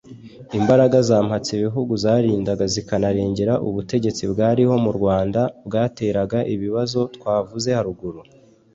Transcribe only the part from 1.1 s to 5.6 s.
mpatsibihugu zarindaga zikanarengera ubutegetsi bwariho mu Rwanda